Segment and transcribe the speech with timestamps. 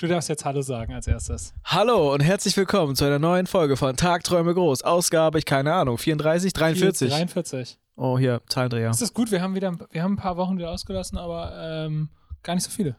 [0.00, 1.52] Du darfst jetzt Hallo sagen als erstes.
[1.64, 4.82] Hallo und herzlich willkommen zu einer neuen Folge von Tagträume groß.
[4.82, 7.10] Ausgabe, ich keine Ahnung, 34, 43.
[7.10, 7.78] 43.
[7.96, 8.90] Oh, hier, Zahlendreher.
[8.90, 12.10] Das ist gut, wir haben wieder, wir haben ein paar Wochen wieder ausgelassen, aber ähm,
[12.44, 12.94] gar nicht so viele.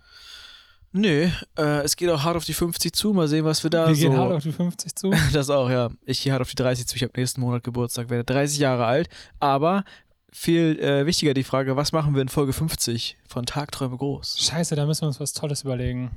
[0.91, 3.13] Nö, äh, es geht auch hart auf die 50 zu.
[3.13, 4.02] Mal sehen, was wir da wir so.
[4.02, 5.13] gehen hart auf die 50 zu.
[5.31, 5.91] das auch, ja.
[6.03, 6.97] Ich gehe hart auf die 30 zu.
[6.97, 9.08] Ich habe nächsten Monat Geburtstag, werde 30 Jahre alt.
[9.39, 9.86] Aber
[10.34, 14.38] viel äh, wichtiger die Frage, was machen wir in Folge 50 von Tagträume groß?
[14.38, 16.11] Scheiße, da müssen wir uns was Tolles überlegen.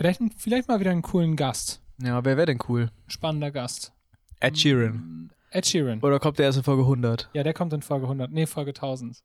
[0.00, 1.82] Vielleicht, vielleicht mal wieder einen coolen Gast.
[2.02, 2.90] Ja, wer wäre denn cool?
[3.06, 3.92] Spannender Gast.
[4.40, 5.30] Ed Sheeran.
[5.50, 6.00] Ed Sheeran.
[6.00, 7.28] Oder kommt der erst in Folge 100?
[7.34, 8.32] Ja, der kommt in Folge 100.
[8.32, 9.22] Nee, Folge 1000.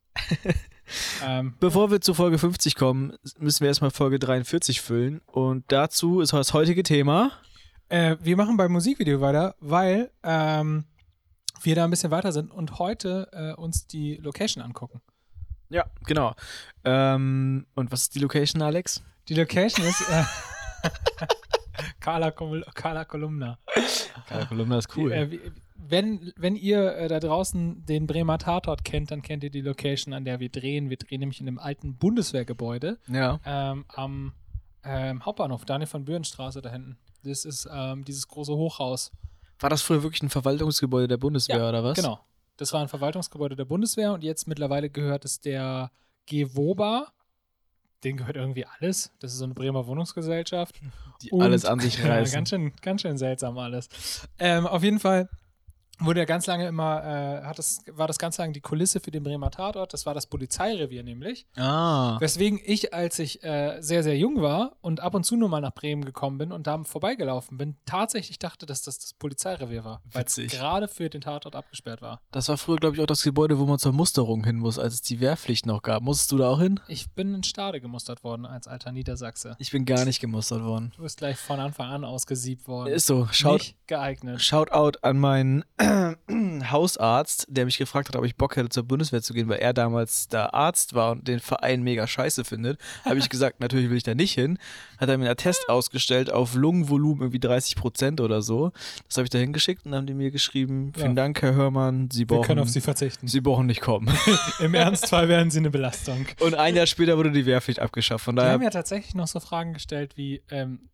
[1.25, 5.21] ähm, Bevor wir zu Folge 50 kommen, müssen wir erstmal Folge 43 füllen.
[5.27, 7.31] Und dazu ist das heutige Thema.
[7.87, 10.83] äh, wir machen beim Musikvideo weiter, weil ähm,
[11.61, 14.99] wir da ein bisschen weiter sind und heute äh, uns die Location angucken.
[15.69, 16.35] Ja, genau.
[16.83, 19.01] Ähm, und was ist die Location, Alex?
[19.29, 20.23] Die Location ist äh,
[21.99, 23.57] Carla, Carla Kolumna.
[24.27, 25.11] Keine Kolumna ist cool.
[25.11, 25.39] Äh,
[25.75, 30.13] wenn, wenn ihr äh, da draußen den Bremer Tatort kennt, dann kennt ihr die Location,
[30.13, 30.89] an der wir drehen.
[30.89, 33.39] Wir drehen nämlich in einem alten Bundeswehrgebäude ja.
[33.45, 34.33] ähm, am
[34.83, 36.97] ähm, Hauptbahnhof, Daniel von Bürenstraße da hinten.
[37.23, 39.11] Das ist ähm, dieses große Hochhaus.
[39.59, 41.95] War das früher wirklich ein Verwaltungsgebäude der Bundeswehr Ja, oder was?
[41.95, 42.19] Genau.
[42.57, 45.91] Das war ein Verwaltungsgebäude der Bundeswehr und jetzt mittlerweile gehört es der
[46.29, 47.07] GWOBA.
[48.05, 49.11] Den gehört irgendwie alles.
[49.19, 50.79] Das ist so eine Bremer Wohnungsgesellschaft.
[51.23, 52.35] Die Und- alles an sich Ja, reißen.
[52.35, 53.89] ganz, schön, ganz schön seltsam alles.
[54.39, 55.27] Ähm, auf jeden Fall
[55.99, 59.11] wurde ja ganz lange immer, äh, hat das, war das ganz lange die Kulisse für
[59.11, 59.93] den Bremer Tatort.
[59.93, 61.45] Das war das Polizeirevier nämlich.
[61.57, 62.17] ah.
[62.19, 65.61] Weswegen ich, als ich äh, sehr, sehr jung war und ab und zu nur mal
[65.61, 70.01] nach Bremen gekommen bin und da vorbeigelaufen bin, tatsächlich dachte, dass das das Polizeirevier war.
[70.11, 72.21] Weil es gerade für den Tatort abgesperrt war.
[72.31, 74.95] Das war früher, glaube ich, auch das Gebäude, wo man zur Musterung hin muss, als
[74.95, 76.01] es die Wehrpflicht noch gab.
[76.03, 76.79] Musstest du da auch hin?
[76.87, 79.55] Ich bin in Stade gemustert worden als alter Niedersachse.
[79.59, 80.91] Ich bin gar nicht gemustert worden.
[80.95, 82.93] Du bist gleich von Anfang an ausgesiebt worden.
[82.93, 83.27] Ist so.
[83.31, 84.41] Schaut, Nicht geeignet.
[84.41, 85.63] Shoutout an meinen
[86.71, 89.73] Hausarzt, der mich gefragt hat, ob ich Bock hätte, zur Bundeswehr zu gehen, weil er
[89.73, 92.79] damals da Arzt war und den Verein mega scheiße findet.
[93.03, 94.57] Habe ich gesagt, natürlich will ich da nicht hin.
[94.97, 98.71] Hat er mir einen Attest ausgestellt auf Lungenvolumen irgendwie 30 Prozent oder so.
[99.07, 101.13] Das habe ich da hingeschickt und dann haben die mir geschrieben, vielen Ja.
[101.23, 103.27] Dank, Herr Hörmann, Sie Wir brauchen, können auf sie verzichten.
[103.27, 104.07] Sie brauchen nicht kommen.
[104.59, 106.25] Im Ernstfall wären sie eine Belastung.
[106.39, 108.25] Und ein Jahr später wurde die Wehrpflicht abgeschafft.
[108.25, 110.89] Von Die daher, haben ja tatsächlich noch so Fragen gestellt wie, ähm,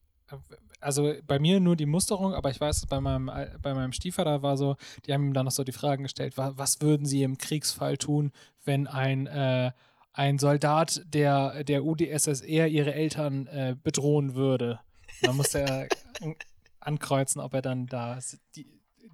[0.81, 3.31] also bei mir nur die Musterung, aber ich weiß, bei meinem,
[3.61, 4.75] bei meinem Stiefvater war so,
[5.05, 7.97] die haben ihm dann noch so die Fragen gestellt, wa was würden sie im Kriegsfall
[7.97, 8.31] tun,
[8.65, 9.71] wenn ein, äh,
[10.13, 14.79] ein Soldat der, der UdSSR ihre Eltern äh, bedrohen würde?
[15.21, 15.87] Dann musste er
[16.21, 16.35] an-
[16.79, 18.19] ankreuzen, ob er dann da
[18.55, 18.67] die,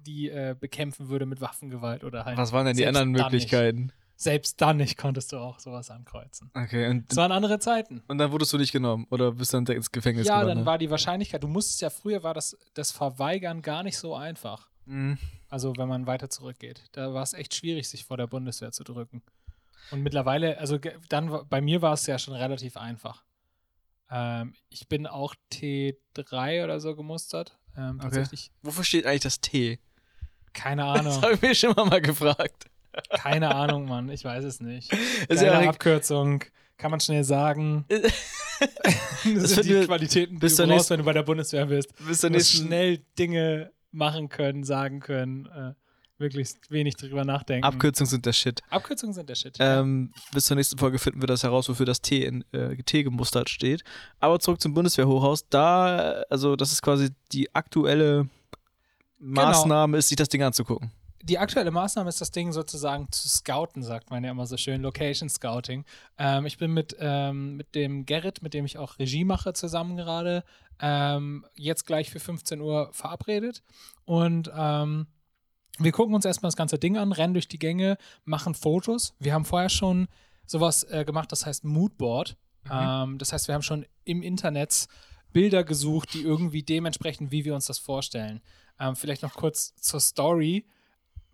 [0.06, 2.38] die äh, bekämpfen würde mit Waffengewalt oder halt.
[2.38, 3.92] was waren denn die anderen Möglichkeiten?
[4.20, 6.50] Selbst dann nicht konntest du auch sowas ankreuzen.
[6.52, 8.02] Okay, und, Es waren andere Zeiten.
[8.08, 10.56] und dann wurdest du nicht genommen oder bist dann ins Gefängnis Ja, gewandert?
[10.58, 14.16] dann war die Wahrscheinlichkeit, du musstest ja früher war das, das Verweigern gar nicht so
[14.16, 14.68] einfach.
[14.86, 15.18] Mhm.
[15.48, 16.82] Also wenn man weiter zurückgeht.
[16.92, 19.22] Da war es echt schwierig, sich vor der Bundeswehr zu drücken.
[19.92, 23.22] Und mittlerweile, also dann bei mir war es ja schon relativ einfach.
[24.10, 27.56] Ähm, ich bin auch T3 oder so gemustert.
[27.76, 28.02] Ähm, Okay.
[28.02, 29.78] tatsächlich, Wofür steht eigentlich das T?
[30.54, 31.22] keine Das Ahnung.
[31.22, 32.64] habe ich mir schon mal gefragt.
[33.10, 34.08] Keine Ahnung, Mann.
[34.08, 34.92] Ich weiß es nicht.
[35.28, 36.44] Ist ja auch- Abkürzung.
[36.76, 37.84] Kann man schnell sagen.
[37.90, 41.92] das sind die Qualitäten, die bis du brauchst, wenn du bei der Bundeswehr bist.
[42.06, 45.74] Bis Du musst schnell Dinge machen können, sagen können, äh,
[46.18, 47.64] möglichst wenig drüber nachdenken.
[47.64, 48.60] Abkürzungen sind der Shit.
[48.70, 49.56] Abkürzungen sind der Shit.
[49.58, 53.02] Ähm, bis zur nächsten Folge finden wir das heraus, wofür das T in äh, T
[53.02, 53.82] gemustert steht.
[54.20, 55.48] Aber zurück zum Bundeswehrhochhaus.
[55.48, 58.28] Da, also das ist quasi die aktuelle
[59.18, 60.92] Maßnahme, ist sich das Ding anzugucken.
[61.28, 64.80] Die aktuelle Maßnahme ist das Ding sozusagen zu scouten, sagt man ja immer so schön,
[64.80, 65.84] Location Scouting.
[66.16, 69.98] Ähm, ich bin mit, ähm, mit dem Gerrit, mit dem ich auch Regie mache, zusammen
[69.98, 70.42] gerade,
[70.80, 73.62] ähm, jetzt gleich für 15 Uhr verabredet.
[74.06, 75.06] Und ähm,
[75.78, 79.14] wir gucken uns erstmal das ganze Ding an, rennen durch die Gänge, machen Fotos.
[79.18, 80.08] Wir haben vorher schon
[80.46, 82.38] sowas äh, gemacht, das heißt Moodboard.
[82.70, 84.86] Ähm, das heißt, wir haben schon im Internet
[85.32, 88.40] Bilder gesucht, die irgendwie dementsprechend, wie wir uns das vorstellen.
[88.80, 90.66] Ähm, vielleicht noch kurz zur Story.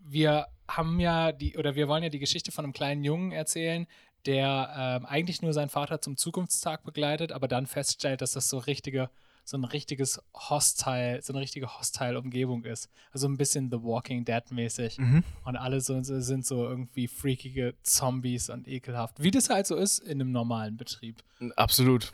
[0.07, 3.87] Wir haben ja die, oder wir wollen ja die Geschichte von einem kleinen Jungen erzählen,
[4.27, 8.59] der ähm, eigentlich nur seinen Vater zum Zukunftstag begleitet, aber dann feststellt, dass das so
[8.59, 9.11] richtige,
[9.45, 12.89] so ein richtiges Hostile, so eine richtige Hostile-Umgebung ist.
[13.13, 14.99] Also ein bisschen The Walking Dead-mäßig.
[15.45, 19.23] Und alle so, sind so irgendwie freakige Zombies und ekelhaft.
[19.23, 21.23] Wie das halt so ist in einem normalen Betrieb.
[21.57, 22.11] Absolut.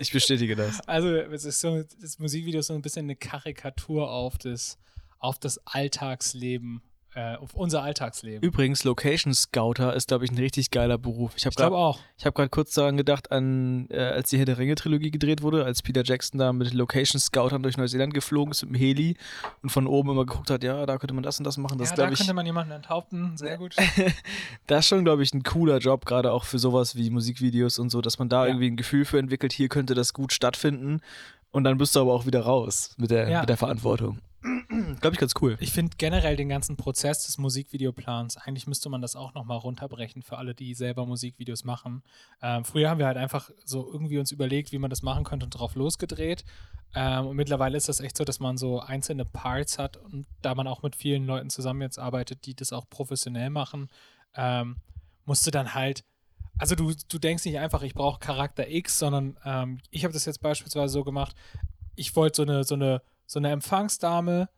[0.00, 0.80] Ich bestätige das.
[0.86, 4.78] Also, es ist so, das Musikvideo ist so ein bisschen eine Karikatur auf das,
[5.18, 6.82] auf das Alltagsleben
[7.14, 8.40] äh, auf unser Alltagsleben.
[8.42, 11.32] Übrigens, Location Scouter ist, glaube ich, ein richtig geiler Beruf.
[11.36, 11.98] Ich habe ich glaube gerade auch.
[12.24, 15.82] hab grad kurz daran gedacht, an, äh, als die Herr der Ringe-Trilogie gedreht wurde, als
[15.82, 19.16] Peter Jackson da mit Location Scoutern durch Neuseeland geflogen ist mit dem Heli
[19.62, 21.78] und von oben immer geguckt hat, ja, da könnte man das und das machen.
[21.78, 23.36] Das ja, da ich, könnte man jemanden enthaupten.
[23.36, 23.76] Sehr gut.
[24.66, 27.90] das ist schon, glaube ich, ein cooler Job, gerade auch für sowas wie Musikvideos und
[27.90, 28.48] so, dass man da Ja.
[28.48, 31.00] irgendwie ein Gefühl für entwickelt, hier könnte das gut stattfinden.
[31.50, 33.40] Und dann bist du aber auch wieder raus mit der, Ja.
[33.40, 34.18] mit der Verantwortung.
[35.00, 35.56] Glaube ich, ganz cool.
[35.60, 40.22] Ich finde generell den ganzen Prozess des Musikvideoplans, eigentlich müsste man das auch nochmal runterbrechen
[40.22, 42.02] für alle, die selber Musikvideos machen.
[42.42, 45.44] Ähm, früher haben wir halt einfach so irgendwie uns überlegt, wie man das machen könnte
[45.46, 46.44] und drauf losgedreht.
[46.94, 50.54] Ähm, und mittlerweile ist das echt so, dass man so einzelne Parts hat und da
[50.54, 53.88] man auch mit vielen Leuten zusammen jetzt arbeitet, die das auch professionell machen,
[54.34, 54.76] ähm,
[55.24, 56.04] musst du dann halt
[56.58, 60.26] also du, du denkst nicht einfach, ich brauche Charakter X, sondern ähm, ich habe das
[60.26, 61.34] jetzt beispielsweise so gemacht,
[61.94, 64.48] ich wollte so eine, so eine, so eine Empfangsdame,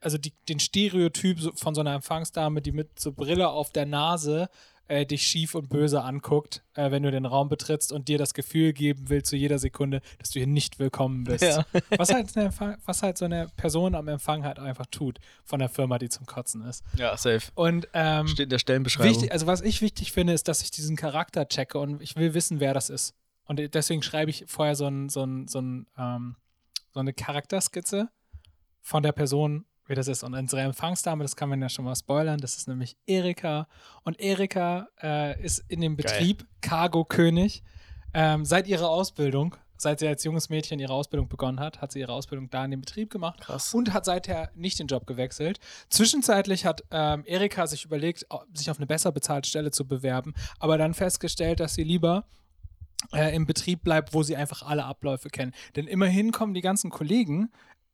[0.00, 4.48] also die, den Stereotyp von so einer Empfangsdame, die mit so Brille auf der Nase
[4.86, 8.32] äh, dich schief und böse anguckt, äh, wenn du den Raum betrittst und dir das
[8.32, 11.44] Gefühl geben will zu jeder Sekunde, dass du hier nicht willkommen bist.
[11.44, 11.66] Ja.
[11.98, 12.34] Was, halt
[12.86, 16.24] was halt so eine Person am Empfang halt einfach tut von der Firma, die zum
[16.24, 16.84] Kotzen ist.
[16.96, 17.52] Ja, safe.
[17.54, 19.12] Und ähm, Steht in der Stellenbeschreibung.
[19.12, 22.32] Wichtig, also was ich wichtig finde, ist, dass ich diesen Charakter checke und ich will
[22.32, 23.14] wissen, wer das ist.
[23.44, 26.36] Und deswegen schreibe ich vorher so, ein, so, ein, so, ein, ähm,
[26.98, 28.08] so eine Charakterskizze
[28.80, 30.24] von der Person, wie das ist.
[30.24, 33.68] Und unsere Empfangsdame, das kann man ja schon mal spoilern, das ist nämlich Erika.
[34.02, 37.62] Und Erika äh, ist in dem Betrieb Cargo-König.
[38.14, 42.00] Ähm, seit ihrer Ausbildung, seit sie als junges Mädchen ihre Ausbildung begonnen hat, hat sie
[42.00, 43.72] ihre Ausbildung da in dem Betrieb gemacht Krass.
[43.72, 45.60] und hat seither nicht den Job gewechselt.
[45.88, 50.78] Zwischenzeitlich hat ähm, Erika sich überlegt, sich auf eine besser bezahlte Stelle zu bewerben, aber
[50.78, 52.24] dann festgestellt, dass sie lieber
[53.12, 55.52] äh, im Betrieb bleibt, wo sie einfach alle Abläufe kennen.
[55.76, 57.50] Denn immerhin kommen die ganzen Kollegen,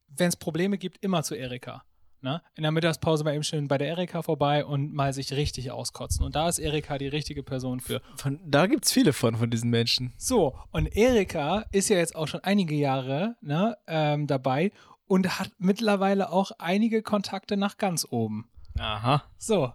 [0.09, 1.85] wenn es Probleme gibt, immer zu Erika.
[2.25, 2.41] Ne?
[2.55, 6.25] In der Mittagspause mal eben schön bei der Erika vorbei und mal sich richtig auskotzen.
[6.25, 8.01] Und da ist Erika die richtige Person für.
[8.17, 10.15] Von, da gibt es viele von, von diesen Menschen.
[10.17, 14.73] So, und Erika ist ja jetzt auch schon einige Jahre ne, ähm, dabei
[15.07, 18.49] und hat mittlerweile auch einige Kontakte nach ganz oben.
[18.79, 19.23] Aha.
[19.37, 19.75] So,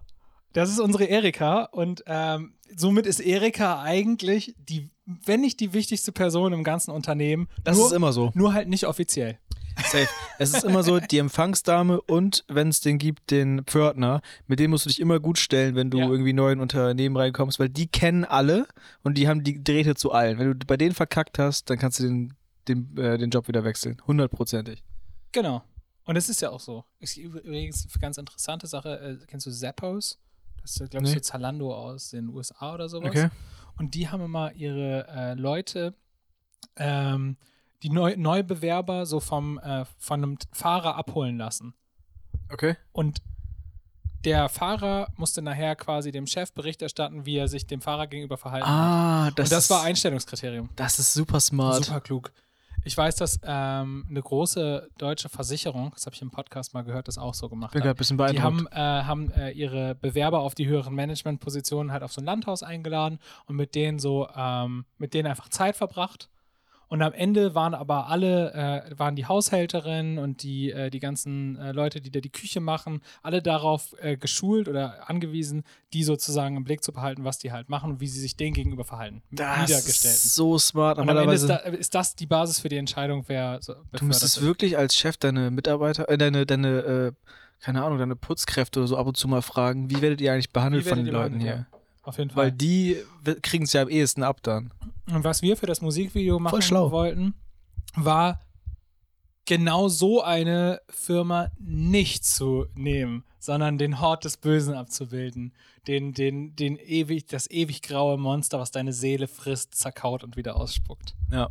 [0.52, 4.90] das ist unsere Erika und ähm, somit ist Erika eigentlich die,
[5.24, 7.48] wenn nicht die wichtigste Person im ganzen Unternehmen.
[7.64, 8.30] Das nur, ist immer so.
[8.34, 9.38] Nur halt nicht offiziell.
[9.90, 10.08] Safe.
[10.38, 14.70] Es ist immer so, die Empfangsdame und wenn es den gibt, den Pförtner, mit dem
[14.72, 16.08] musst du dich immer gut stellen, wenn du Ja.
[16.08, 18.66] irgendwie neu in Unternehmen reinkommst, weil die kennen alle
[19.02, 20.38] und die haben die Drähte zu allen.
[20.38, 22.34] Wenn du bei denen verkackt hast, dann kannst du den,
[22.68, 24.02] den, äh, den Job wieder wechseln.
[24.06, 24.82] Hundertprozentig.
[25.32, 25.62] Genau.
[26.04, 26.84] Und es ist ja auch so.
[26.98, 29.18] Ist übrigens eine ganz interessante Sache.
[29.22, 30.18] Äh, kennst du Zappos?
[30.60, 31.18] Das ist, glaube ich, Nee.
[31.18, 33.10] so Zalando aus den USA oder sowas.
[33.10, 33.28] Okay.
[33.80, 35.94] Und die haben immer ihre äh, Leute,
[36.76, 37.38] ähm,
[37.82, 41.72] die Neu Neubewerber so vom, äh, von einem Fahrer abholen lassen.
[42.52, 42.76] Okay.
[42.92, 43.22] Und
[44.26, 48.36] der Fahrer musste nachher quasi dem Chef Bericht erstatten, wie er sich dem Fahrer gegenüber
[48.36, 48.74] verhalten hat.
[48.74, 50.68] Ah, das, Und das ist, war Einstellungskriterium.
[50.76, 51.86] Das ist super smart.
[51.86, 52.32] Super klug.
[52.84, 57.08] Ich weiß, dass ähm, eine große deutsche Versicherung, das habe ich im Podcast mal gehört,
[57.08, 57.88] das auch so gemacht Bin hat.
[57.90, 62.12] ein bisschen Die haben, äh, haben äh, ihre Bewerber auf die höheren Managementpositionen halt auf
[62.12, 66.28] so ein Landhaus eingeladen und mit denen so, ähm, mit denen einfach Zeit verbracht.
[66.90, 71.56] Und am Ende waren aber alle, äh, waren die Haushälterinnen und die, äh, die ganzen
[71.56, 75.62] äh, Leute, die da die Küche machen, alle darauf äh, geschult oder angewiesen,
[75.92, 78.54] die sozusagen im Blick zu behalten, was die halt machen und wie sie sich denen
[78.54, 79.22] gegenüber verhalten.
[79.30, 80.98] Das ist so smart.
[80.98, 84.04] Und am Ende ist, da, ist das die Basis für die Entscheidung, wer so du
[84.04, 87.12] müsstest wirklich als Chef deine Mitarbeiter, äh, deine, deine, äh,
[87.60, 90.52] keine Ahnung, deine Putzkräfte oder so ab und zu mal fragen, wie werdet ihr eigentlich
[90.52, 91.68] behandelt von den Leuten hier?
[92.02, 92.46] Auf jeden Fall.
[92.46, 92.96] Weil die
[93.42, 94.72] kriegen es ja am ehesten ab dann.
[95.12, 96.90] Und was wir für das Musikvideo machen schlau.
[96.90, 97.34] wollten,
[97.94, 98.40] war
[99.44, 105.52] genau so eine Firma nicht zu nehmen, sondern den Hort des Bösen abzubilden.
[105.88, 110.56] Den, den, den ewig, das ewig graue Monster, was deine Seele frisst, zerkaut und wieder
[110.56, 111.16] ausspuckt.
[111.32, 111.50] Ja.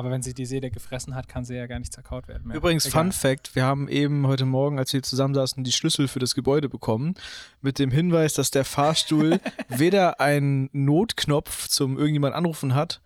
[0.00, 2.56] Aber wenn sie die Seele gefressen hat, kann sie ja gar nicht zerkaut werden mehr.
[2.56, 3.02] Übrigens, Egal.
[3.02, 6.70] Fun Fact: Wir haben eben heute Morgen, als wir zusammensaßen, die Schlüssel für das Gebäude
[6.70, 7.16] bekommen.
[7.60, 13.02] Mit dem Hinweis, dass der Fahrstuhl weder einen Notknopf zum irgendjemand anrufen hat,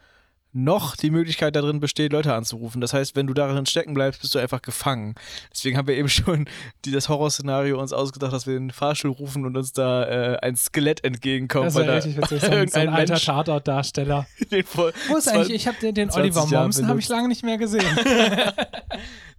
[0.55, 2.81] noch die Möglichkeit darin besteht, Leute anzurufen.
[2.81, 5.15] Das heißt, wenn du darin stecken bleibst, bist du einfach gefangen.
[5.53, 6.49] Deswegen haben wir eben schon
[6.85, 10.57] die, das Horrorszenario uns ausgedacht, dass wir den Fahrstuhl rufen und uns da äh, ein
[10.57, 11.67] Skelett entgegenkommt.
[11.67, 12.41] Das war da richtig witzig.
[12.41, 14.27] So ein, so ein alter Tatortdarsteller.
[15.09, 17.43] Wo ist eigentlich, ich habe den, den 20 Oliver Jahre Mommsen habe ich lange nicht
[17.43, 17.85] mehr gesehen.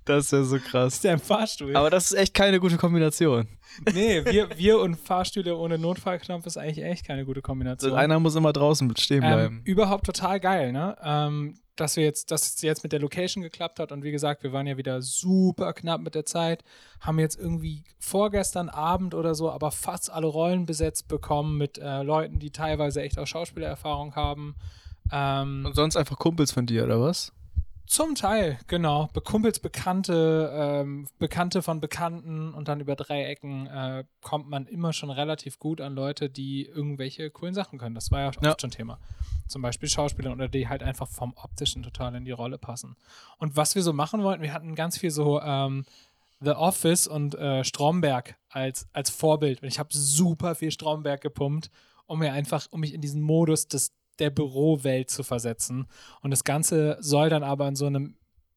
[0.05, 0.93] Das ist ja so krass.
[0.95, 1.75] Ist der im Fahrstuhl?
[1.75, 3.47] Aber das ist echt keine gute Kombination.
[3.93, 7.91] nee, wir, wir und Fahrstühle ohne Notfallknopf ist eigentlich echt keine gute Kombination.
[7.91, 9.57] Also einer muss immer draußen stehen bleiben.
[9.57, 10.95] Ähm, überhaupt total geil, ne?
[11.03, 14.43] Ähm, dass wir jetzt, dass es jetzt mit der Location geklappt hat und wie gesagt,
[14.43, 16.63] wir waren ja wieder super knapp mit der Zeit,
[17.01, 22.01] haben jetzt irgendwie vorgestern Abend oder so, aber fast alle Rollen besetzt bekommen mit äh,
[22.03, 24.55] Leuten, die teilweise echt auch Schauspielerfahrung haben.
[25.12, 27.33] Ähm, und sonst einfach Kumpels von dir, oder was?
[27.87, 29.09] Zum Teil, genau.
[29.23, 34.91] Kumpels, Bekannte, ähm, Bekannte von Bekannten und dann über drei Ecken äh, kommt man immer
[34.91, 37.95] schon relativ gut an Leute, die irgendwelche coolen Sachen können.
[37.95, 38.55] Das war ja oft ja.
[38.59, 38.99] schon Thema.
[39.47, 42.95] Zum Beispiel Schauspieler oder die halt einfach vom Optischen total in die Rolle passen.
[43.37, 45.85] Und was wir so machen wollten, wir hatten ganz viel so ähm,
[46.41, 49.61] The Office und äh, Stromberg als, als Vorbild.
[49.61, 51.69] Und ich habe super viel Stromberg gepumpt,
[52.07, 55.88] um mir einfach, um mich in diesen Modus des der Bürowelt zu versetzen.
[56.22, 58.15] Und das Ganze soll dann aber in so einem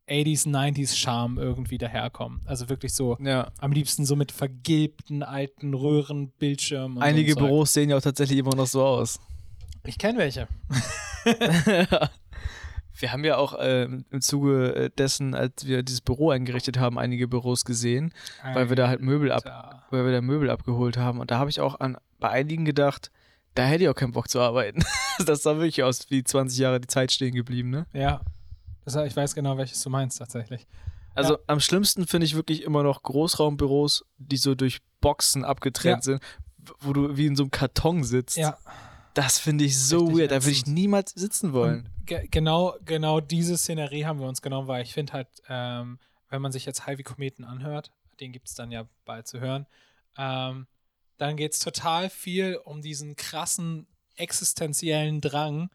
[0.09, 2.41] 80s, 90s Charme irgendwie daherkommen.
[2.47, 3.51] Also wirklich so ja.
[3.59, 6.99] am liebsten so mit vergilbten alten Röhrenbildschirmen.
[6.99, 9.21] Einige so Büros sehen ja auch tatsächlich immer noch so aus.
[9.85, 10.49] Ich kenne welche.
[13.01, 16.99] wir haben ja auch äh, im Zuge äh, dessen, als wir dieses Büro eingerichtet haben,
[16.99, 18.13] einige Büros gesehen,
[18.43, 18.59] Alter.
[18.59, 21.21] weil wir da halt Möbel ab, weil wir da Möbel abgeholt haben.
[21.21, 23.11] Und da habe ich auch an bei einigen gedacht,
[23.59, 24.85] da hätte ich auch keinen Bock zu arbeiten.
[25.27, 27.87] das sah wirklich aus wie 20 Jahre die Zeit stehen geblieben, ne?
[27.93, 28.21] Ja.
[28.87, 30.67] Ich weiß genau, welches du meinst tatsächlich.
[31.15, 31.41] Also ja.
[31.49, 36.13] am schlimmsten finde ich wirklich immer noch Großraumbüros, die so durch Boxen abgetrennt ja.
[36.13, 36.23] sind,
[36.79, 38.37] wo du wie in so einem Karton sitzt.
[38.37, 38.57] Ja.
[39.13, 40.31] Das finde ich so Richtig weird.
[40.31, 41.89] Da würde ich niemals sitzen wollen.
[42.07, 45.99] Ge genau, genau diese Szenerie haben wir uns genommen, weil ich finde halt, ähm,
[46.31, 49.67] wenn man sich jetzt Heavy Kometen anhört, den gibt es dann ja bald zu hören,
[50.17, 50.69] ähm,
[51.19, 55.71] dann geht es total viel um diesen krassen existenziellen Drang,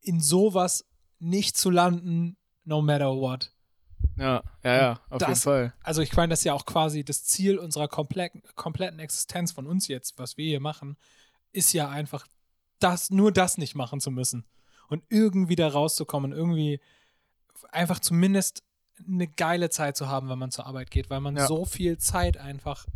[0.00, 0.86] in sowas
[1.18, 3.52] nicht zu landen, no matter what.
[4.16, 5.74] Ja, ja, ja, auf das, jeden Fall.
[5.82, 9.66] Also ich meine, das ist ja auch quasi das Ziel unserer kompletten, kompletten Existenz von
[9.66, 10.96] uns jetzt, was wir hier machen,
[11.52, 12.26] ist ja einfach
[12.78, 14.44] das, nur das nicht machen zu müssen.
[14.88, 16.80] Und irgendwie da rauszukommen, irgendwie
[17.70, 18.62] einfach zumindest
[19.06, 21.46] eine geile Zeit zu haben, wenn man zur Arbeit geht, weil man ja.
[21.46, 22.86] so viel Zeit einfach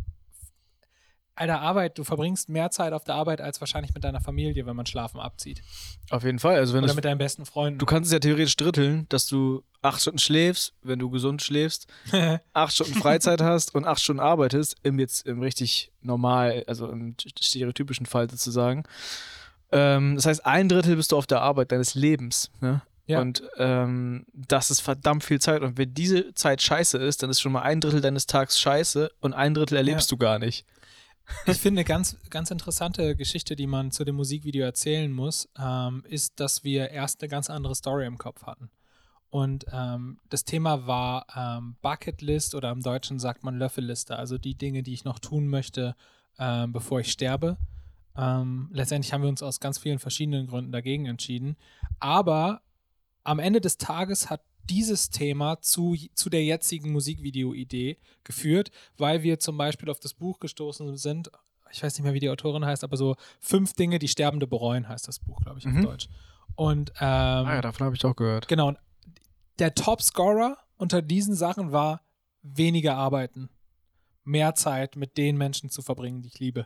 [1.39, 4.75] Alter, Arbeit, du verbringst mehr Zeit auf der Arbeit als wahrscheinlich mit deiner Familie, wenn
[4.75, 5.61] man Schlafen abzieht.
[6.09, 6.57] Auf jeden Fall.
[6.57, 7.79] Also wenn Oder mit deinen besten Freunden.
[7.79, 11.87] Du kannst es ja theoretisch dritteln, dass du acht Stunden schläfst, wenn du gesund schläfst,
[12.53, 17.15] acht Stunden Freizeit hast und acht Stunden arbeitest, im jetzt im richtig normal, also im
[17.39, 18.83] stereotypischen Fall sozusagen.
[19.71, 22.51] Ähm, das heißt, ein Drittel bist du auf der Arbeit deines Lebens.
[22.59, 22.81] Ne?
[23.05, 23.21] Ja.
[23.21, 25.61] Und ähm, das ist verdammt viel Zeit.
[25.61, 29.09] Und wenn diese Zeit scheiße ist, dann ist schon mal ein Drittel deines Tags scheiße
[29.21, 30.17] und ein Drittel erlebst ja.
[30.17, 30.65] du gar nicht.
[31.45, 36.03] Ich finde eine ganz, ganz interessante Geschichte, die man zu dem Musikvideo erzählen muss, ähm,
[36.07, 38.69] ist, dass wir erst eine ganz andere Story im Kopf hatten.
[39.29, 44.55] Und ähm, das Thema war ähm, Bucketlist oder im Deutschen sagt man Löffelliste, also die
[44.55, 45.95] Dinge, die ich noch tun möchte,
[46.39, 47.57] ähm, bevor ich sterbe.
[48.17, 51.57] Ähm, letztendlich haben wir uns aus ganz vielen verschiedenen Gründen dagegen entschieden.
[51.99, 52.61] Aber
[53.23, 59.39] am Ende des Tages hat dieses Thema zu, zu der jetzigen Musikvideo-Idee geführt, weil wir
[59.39, 61.31] zum Beispiel auf das Buch gestoßen sind.
[61.71, 64.87] Ich weiß nicht mehr, wie die Autorin heißt, aber so fünf Dinge, die Sterbende bereuen,
[64.87, 65.83] heißt das Buch, glaube ich, auf mhm.
[65.83, 66.07] Deutsch.
[66.55, 68.47] Und ähm, ah ja, davon habe ich auch gehört.
[68.47, 68.73] Genau.
[69.59, 72.01] Der Top-Scorer unter diesen Sachen war
[72.41, 73.49] weniger arbeiten,
[74.23, 76.65] mehr Zeit mit den Menschen zu verbringen, die ich liebe.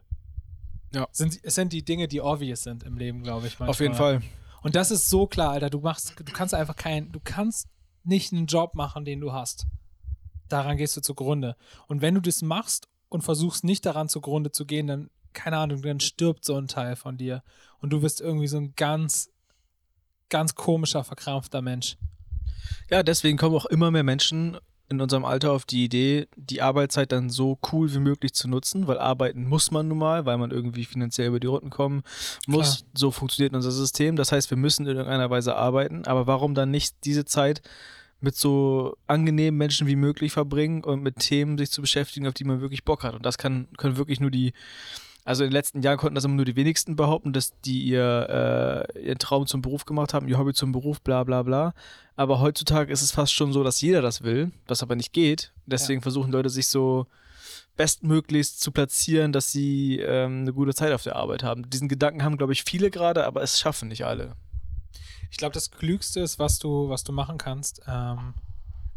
[0.94, 1.08] Ja.
[1.12, 3.54] Sind, es sind die Dinge, die obvious sind im Leben, glaube ich.
[3.54, 3.70] Manchmal.
[3.70, 4.22] Auf jeden Fall.
[4.64, 5.70] Und das ist so klar, Alter.
[5.70, 7.68] Du machst, du kannst einfach kein, du kannst
[8.04, 9.68] nicht einen Job machen, den du hast.
[10.50, 11.56] Daran gehst du zugrunde.
[11.88, 15.82] Und wenn du das machst und versuchst nicht daran zugrunde zu gehen, dann, keine Ahnung,
[15.82, 17.44] dann stirbt so ein Teil von dir.
[17.80, 19.30] Und du wirst irgendwie so ein ganz,
[20.30, 21.98] ganz komischer, verkrampfter Mensch.
[22.90, 24.58] Ja, deswegen kommen auch immer mehr Menschen
[24.90, 28.88] in unserem Alter auf die Idee, die Arbeitszeit dann so cool wie möglich zu nutzen,
[28.88, 32.04] weil arbeiten muss man nun mal, weil man irgendwie finanziell über die Runden kommen
[32.48, 32.78] muss.
[32.78, 32.90] Klar.
[32.94, 34.16] So funktioniert unser System.
[34.16, 37.62] Das heißt, wir müssen in irgendeiner Weise arbeiten, aber warum dann nicht diese Zeit
[38.24, 42.46] mit so angenehmen Menschen wie möglich verbringen und mit Themen sich zu beschäftigen, auf die
[42.46, 43.16] man wirklich Bock hat.
[43.16, 44.54] Und das kann, können wirklich nur die
[45.26, 48.88] also in den letzten Jahren konnten das immer nur die wenigsten behaupten, dass die ihr,
[48.94, 51.74] äh, ihren Traum zum Beruf gemacht haben, ihr Hobby zum Beruf, bla bla bla.
[52.16, 55.54] Aber heutzutage ist es fast schon so, dass jeder das will, das aber nicht geht.
[55.66, 56.04] Deswegen ja.
[56.04, 57.08] versuchen Leute sich so
[57.78, 61.70] bestmöglichst zu platzieren, dass sie ähm, eine gute Zeit auf der Arbeit haben.
[61.70, 64.36] Diesen Gedanken haben, glaube ich, viele gerade, aber es schaffen nicht alle.
[65.32, 68.36] Ich glaube, das Klügste ist, was du, was du machen kannst, ähm,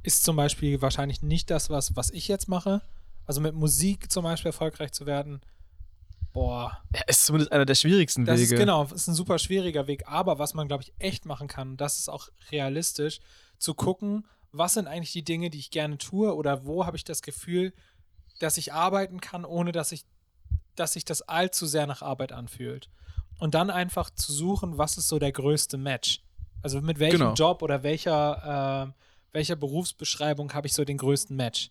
[0.02, 2.82] ist zum Beispiel wahrscheinlich nicht das, was, was ich jetzt mache.
[3.24, 5.40] Also mit Musik zum Beispiel erfolgreich zu werden,
[6.36, 6.82] boah.
[6.94, 8.54] Ja, ist zumindest einer der schwierigsten das Wege.
[8.54, 10.06] Ist, genau, ist ein super schwieriger Weg.
[10.06, 13.20] Aber was man, glaube ich, echt machen kann, das ist auch realistisch,
[13.58, 17.04] zu gucken, was sind eigentlich die Dinge, die ich gerne tue oder wo habe ich
[17.04, 17.72] das Gefühl,
[18.38, 20.04] dass ich arbeiten kann, ohne dass ich,
[20.74, 22.90] dass sich das allzu sehr nach Arbeit anfühlt.
[23.38, 26.22] Und dann einfach zu suchen, was ist so der größte Match.
[26.62, 27.34] Also mit welchem Genau.
[27.34, 29.02] Job oder welcher, äh,
[29.32, 31.70] welcher Berufsbeschreibung habe ich so den größten Match.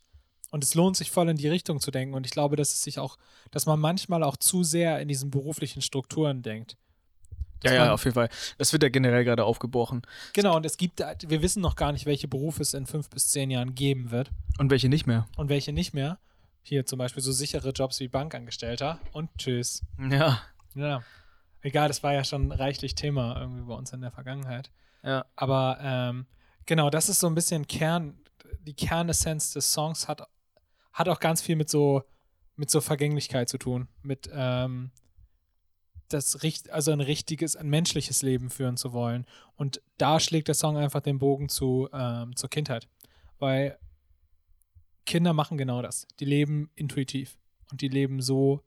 [0.55, 2.15] Und es lohnt sich voll in die Richtung zu denken.
[2.15, 3.17] Und ich glaube, dass es sich auch,
[3.51, 6.77] dass man manchmal auch zu sehr in diesen beruflichen Strukturen denkt.
[7.62, 8.29] Ja, ja, auf jeden Fall.
[8.57, 10.03] Das wird ja generell gerade aufgebrochen.
[10.31, 13.27] Genau, und es gibt, wir wissen noch gar nicht, welche Berufe es in fünf bis
[13.27, 15.27] zehn Jahren geben wird Und welche nicht mehr.
[15.35, 16.19] und welche nicht mehr.
[16.63, 19.81] Hier zum Beispiel so sichere Jobs wie Bankangestellter und tschüss.
[20.09, 20.41] Ja.
[20.74, 21.03] Ja.
[21.63, 24.71] Egal, das war ja schon reichlich Thema irgendwie bei uns in der Vergangenheit.
[25.03, 25.25] Ja.
[25.35, 26.27] Aber ähm,
[26.65, 28.17] genau, das ist so ein bisschen Kern,
[28.62, 30.21] die Kernessenz des Songs hat,
[30.96, 32.04] hat auch ganz viel mit so,
[32.56, 33.90] mit so Vergänglichkeit zu tun.
[34.02, 34.92] Mit ähm,
[36.08, 39.25] das also ein richtiges, ein menschliches Leben führen zu wollen.
[39.56, 42.88] Und da schlägt der Song einfach den Bogen zu, ähm, zur Kindheit.
[43.40, 43.78] Weil
[45.06, 46.08] Kinder machen genau das.
[46.22, 47.38] Die leben intuitiv.
[47.72, 48.64] Und die leben so,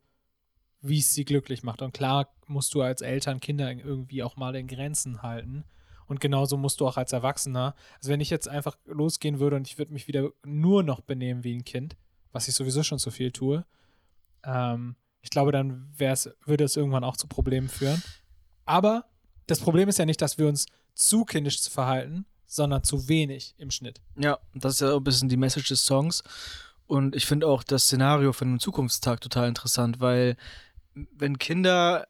[0.83, 1.81] wie es sie glücklich macht.
[1.81, 5.65] Und klar musst du als Eltern Kinder irgendwie auch mal in Grenzen halten.
[6.05, 7.75] Und genauso musst du auch als Erwachsener.
[7.97, 11.43] Also wenn ich jetzt einfach losgehen würde und ich würde mich wieder nur noch benehmen
[11.43, 11.97] wie ein Kind,
[12.33, 13.65] was ich sowieso schon zu viel tue,
[14.45, 18.03] ähm, ich glaube, dann würde es irgendwann auch zu Problemen führen.
[18.65, 19.05] Aber
[19.47, 23.71] das Problem ist ja nicht, dass wir uns zu kindisch verhalten, sondern zu wenig im
[23.71, 24.01] Schnitt.
[24.17, 26.23] Ja, das ist ja ein bisschen die Message des Songs.
[26.87, 30.37] Und ich finde auch das Szenario für einen Zukunftstag total interessant, weil
[30.95, 32.09] wenn Kinder,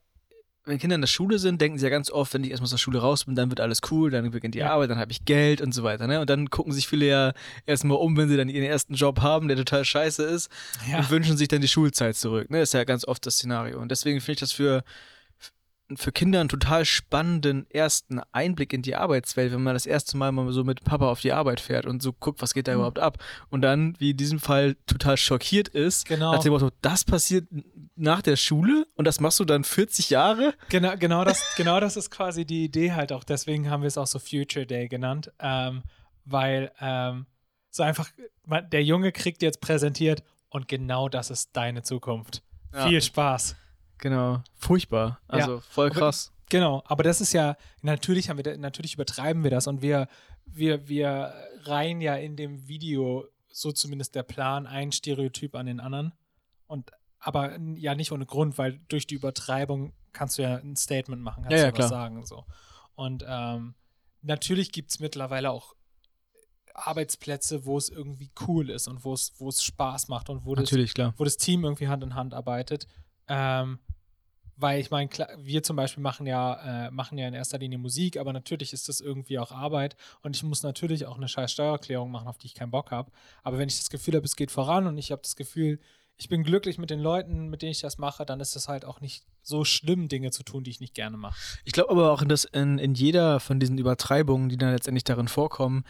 [0.69, 2.71] wenn Kinder in der Schule sind, denken sie ja ganz oft, wenn ich erstmal aus
[2.71, 4.71] der Schule raus bin, dann wird alles cool, dann beginnt die Ja.
[4.71, 6.07] Arbeit, dann habe ich Geld und so weiter.
[6.07, 6.21] Ne?
[6.21, 7.33] Und dann gucken sich viele ja
[7.67, 10.49] erstmal um, wenn sie dann ihren ersten Job haben, der total scheiße ist,
[10.97, 12.51] und wünschen sich dann die Schulzeit zurück.
[12.51, 12.61] Ne?
[12.61, 13.81] Das ist ja ganz oft das Szenario.
[13.81, 14.85] Und deswegen finde ich das für,
[15.97, 20.33] für Kinder einen total spannenden ersten Einblick in die Arbeitswelt, wenn man das erste Mal
[20.33, 22.79] mal so mit Papa auf die Arbeit fährt und so guckt, was geht da Mhm.
[22.79, 23.19] überhaupt ab.
[23.49, 26.07] Und dann, wie in diesem Fall, total schockiert ist.
[26.07, 26.33] Genau.
[26.33, 27.49] Nach dem Motto, das passiert
[27.97, 30.55] nach der Schule und das machst du dann 40 Jahre?
[30.69, 33.25] Genau, genau, das, genau das ist quasi die Idee halt auch.
[33.25, 35.83] Deswegen haben wir es auch so Future Day genannt, ähm,
[36.27, 37.27] weil ähm,
[37.71, 38.11] so einfach,
[38.45, 42.43] man, der Junge kriegt jetzt präsentiert und genau das ist deine Zukunft.
[42.75, 42.87] Ja.
[42.87, 43.57] Viel Spaß.
[43.99, 44.43] Genau.
[44.55, 45.21] Furchtbar.
[45.29, 46.33] Also voll Aber- krass.
[46.51, 50.09] Genau, aber das ist ja, natürlich haben wir, natürlich übertreiben wir das und wir,
[50.47, 51.35] wir, wir
[51.65, 56.15] reihen ja in dem Video, so zumindest der Plan, ein Stereotyp an den anderen.
[56.67, 61.21] Und aber ja nicht ohne Grund, weil durch die Übertreibung kannst du ja ein Statement
[61.21, 62.25] machen, kannst Ja, ja, du was sagen.
[62.25, 62.45] So.
[62.95, 63.75] Und ähm,
[64.23, 65.75] natürlich gibt es mittlerweile auch
[66.75, 70.55] Arbeitsplätze, wo es irgendwie cool ist und wo es, wo es Spaß macht und wo
[70.55, 71.13] das Natürlich, klar.
[71.17, 72.87] wo das Team irgendwie Hand in Hand arbeitet.
[73.29, 73.79] Ähm,
[74.61, 78.17] weil ich meine, wir zum Beispiel machen ja, äh, machen ja in erster Linie Musik,
[78.17, 82.11] aber natürlich ist das irgendwie auch Arbeit und ich muss natürlich auch eine scheiß Steuererklärung
[82.11, 83.13] machen, auf die ich keinen Bock habe.
[83.45, 85.79] Aber wenn ich das Gefühl habe, es geht voran und ich habe das Gefühl,
[86.17, 88.85] ich bin glücklich mit den Leuten, mit denen ich das mache, dann ist es halt
[88.85, 91.39] auch nicht so schlimm, Dinge zu tun, die ich nicht gerne mache.
[91.65, 95.29] Ich glaube aber auch, dass in, in jeder von diesen Übertreibungen, die dann letztendlich darin
[95.29, 95.85] vorkommen,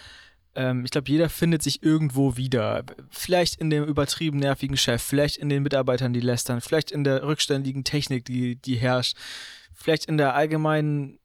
[0.59, 2.83] ähm, ich glaube, jeder findet sich irgendwo wieder.
[3.11, 7.23] Vielleicht in dem übertrieben nervigen Chef, vielleicht in den Mitarbeitern, die lästern, vielleicht in der
[7.23, 9.16] rückständigen Technik, die, die herrscht,
[9.73, 11.21] vielleicht in der allgemeinen,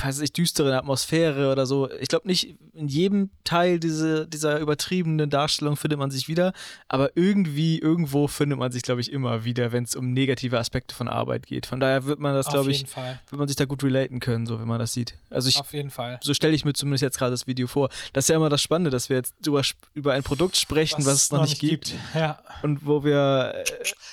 [0.00, 1.90] weiß ich, düsteren Atmosphäre oder so.
[2.00, 6.52] Ich glaube nicht, in jedem Teil diese, dieser übertriebenen Darstellung findet man sich wieder,
[6.88, 10.94] aber irgendwie, irgendwo findet man sich, glaube ich, immer wieder, wenn es um negative Aspekte
[10.94, 11.66] von Arbeit geht.
[11.66, 13.18] Von daher wird man das, glaube ich, Fall.
[13.28, 15.14] wird man sich da gut relaten können, so wenn man das sieht.
[15.30, 16.20] Also ich, Auf jeden Fall.
[16.22, 17.88] so stelle ich mir zumindest jetzt gerade das Video vor.
[18.12, 19.62] Das ist ja immer das Spannende, dass wir jetzt über,
[19.94, 22.38] über ein Produkt sprechen, was, es noch nicht gibt, Ja.
[22.62, 23.64] und wo wir äh,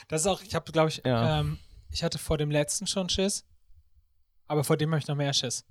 [0.08, 1.42] Das ist auch, ich habe, glaube ich, Ja.
[1.42, 1.60] ähm,
[1.92, 3.46] ich hatte vor dem letzten schon Schiss,
[4.54, 5.66] aber vor dem habe ich noch mehr Schiss.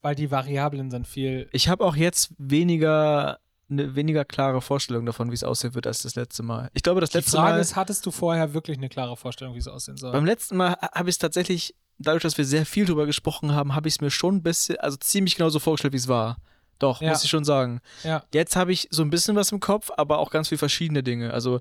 [0.00, 1.48] Weil die Variablen sind viel.
[1.52, 6.02] ich habe auch jetzt weniger eine weniger klare Vorstellung davon, wie es aussehen wird, als
[6.02, 6.70] das letzte Mal.
[6.72, 9.54] Ich glaube, das Die letzte Frage Mal ist, hattest du vorher wirklich eine klare Vorstellung,
[9.54, 10.12] wie es aussehen soll?
[10.12, 13.74] beim letzten Mal habe ich es tatsächlich dadurch, dass wir sehr viel drüber gesprochen haben,
[13.74, 16.38] habe ich es mir schon ein bisschen, also ziemlich genau so vorgestellt, wie es war.
[16.78, 17.10] Doch, Ja.
[17.10, 17.80] muss ich schon sagen.
[18.04, 21.02] ja, Jetzt habe ich so ein bisschen was im Kopf, aber auch ganz viel verschiedene
[21.02, 21.34] Dinge.
[21.34, 21.60] Also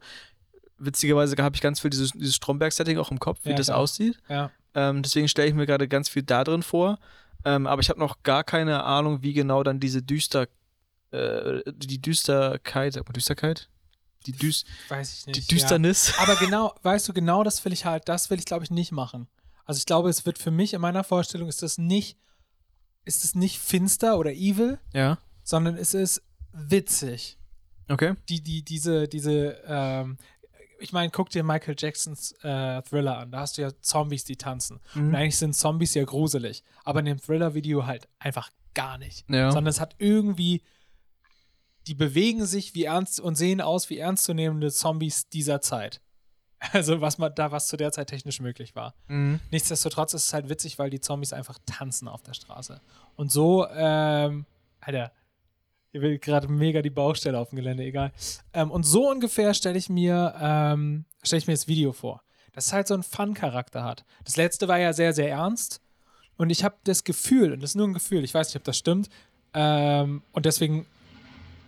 [0.77, 4.17] witzigerweise habe ich ganz viel dieses, dieses Stromberg-Setting auch im Kopf, wie Ja, das aussieht.
[4.29, 4.51] ja.
[4.77, 6.99] Ähm, deswegen stelle ich mir gerade ganz viel da drin vor.
[7.43, 10.47] Ähm, aber ich habe noch gar keine Ahnung, wie genau dann diese Düster,
[11.09, 13.69] äh, die Düsterkeit, sag mal Düsterkeit?
[14.27, 14.65] Die, Düs
[15.01, 15.51] ich die nicht.
[15.51, 16.13] Düsternis.
[16.15, 16.23] Ja.
[16.23, 18.91] Aber genau, weißt du, genau das will ich halt, das will ich, glaube ich, nicht
[18.91, 19.27] machen.
[19.65, 22.17] Also ich glaube, es wird für mich in meiner Vorstellung ist das nicht,
[23.03, 27.39] ist es nicht finster oder evil, Ja, sondern es ist witzig.
[27.89, 28.13] okay.
[28.29, 30.17] die, die, diese, diese, ähm,
[30.79, 33.31] ich meine, guck dir Michael Jacksons äh, Thriller an.
[33.31, 34.79] Da hast du ja Zombies, die tanzen.
[34.93, 35.09] Mhm.
[35.09, 36.63] Und eigentlich sind Zombies ja gruselig.
[36.83, 39.29] Aber in dem Thriller-Video halt einfach gar nicht.
[39.29, 39.51] Ja.
[39.51, 40.61] Sondern es hat irgendwie
[41.87, 46.01] die bewegen sich wie ernst und sehen aus wie ernstzunehmende Zombies dieser Zeit.
[46.73, 48.95] Also was man da, was zu der Zeit technisch möglich war.
[49.07, 49.39] Mhm.
[49.51, 52.81] Nichtsdestotrotz ist es halt witzig, weil die Zombies einfach tanzen auf der Straße.
[53.15, 54.47] Und so, ähm,
[54.81, 55.11] Alter,
[55.97, 58.11] hier will gerade mega die Baustelle auf dem Gelände, egal.
[58.53, 62.21] Ähm, und so ungefähr stelle ich mir, ähm, stelle ich mir das Video vor.
[62.53, 64.05] Das ist halt so ein Fun-Charakter hat.
[64.23, 65.81] Das letzte war ja sehr, sehr ernst.
[66.37, 68.63] Und ich habe das Gefühl, und das ist nur ein Gefühl, ich weiß nicht, ob
[68.63, 69.09] das stimmt,
[69.53, 70.85] ähm, und deswegen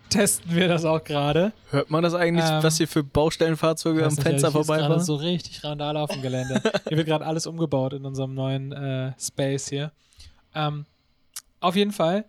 [0.10, 1.54] testen wir das auch gerade.
[1.72, 5.00] Hört man das eigentlich, Ähm, was hier für Baustellenfahrzeuge am Fenster ist vorbei waren?
[5.00, 6.62] so richtig Randale auf dem Gelände.
[6.88, 9.92] hier wird gerade alles umgebaut in unserem neuen äh, Space hier.
[10.54, 10.86] Ähm,
[11.60, 12.26] auf jeden Fall,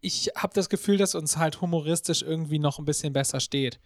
[0.00, 3.78] ich habe das Gefühl, dass uns halt humoristisch irgendwie noch ein bisschen besser steht.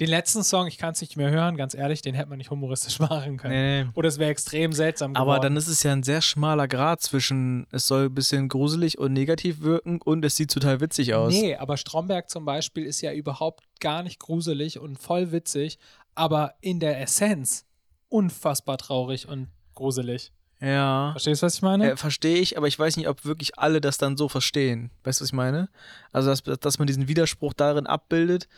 [0.00, 2.50] Den letzten Song, ich kann es nicht mehr hören, ganz ehrlich, den hätte man nicht
[2.50, 3.84] humoristisch machen können.
[3.84, 3.90] Nee.
[3.94, 5.28] Oder es wäre extrem seltsam geworden.
[5.28, 8.98] Aber dann ist es ja ein sehr schmaler Grad zwischen, es soll ein bisschen gruselig
[8.98, 11.32] und negativ wirken und es sieht total witzig aus.
[11.32, 15.78] Nee, aber Stromberg zum Beispiel ist ja überhaupt gar nicht gruselig und voll witzig,
[16.14, 17.64] aber in der Essenz
[18.08, 20.32] unfassbar traurig und gruselig.
[20.60, 21.12] Ja.
[21.12, 21.92] Verstehst du, was ich meine?
[21.92, 24.90] Äh, Verstehe ich, aber ich weiß nicht, ob wirklich alle das dann so verstehen.
[25.04, 25.68] Weißt du, was ich meine?
[26.12, 28.48] Also, dass, dass man diesen Widerspruch darin abbildet,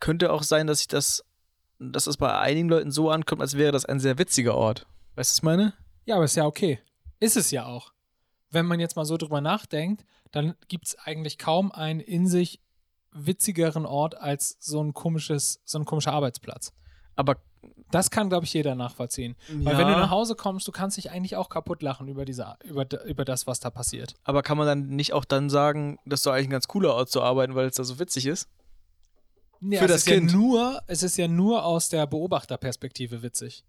[0.00, 1.24] könnte auch sein, dass ich das,
[1.78, 4.86] dass es bei einigen Leuten so ankommt, als wäre das ein sehr witziger Ort.
[5.14, 5.72] Weißt du, was ich meine?
[6.04, 6.78] Ja, aber ist ja okay.
[7.20, 7.92] Ist es ja auch.
[8.50, 12.60] Wenn man jetzt mal so drüber nachdenkt, dann gibt es eigentlich kaum einen in sich
[13.12, 16.72] witzigeren Ort als so ein komisches, so ein komischer Arbeitsplatz.
[17.14, 17.36] Aber
[17.90, 19.36] Das kann, glaube ich, jeder nachvollziehen.
[19.48, 22.56] Weil wenn du nach Hause kommst, du kannst dich eigentlich auch kaputt lachen über, diese,
[22.64, 24.14] über, über das, was da passiert.
[24.24, 26.94] aber kann man dann nicht auch dann sagen, das ist doch eigentlich ein ganz cooler
[26.94, 28.48] Ort zu arbeiten, weil es da so witzig ist?
[29.60, 30.30] Ja, Für es das ist Kind.
[30.32, 33.64] Ja nur, es ist ja nur aus der Beobachterperspektive witzig.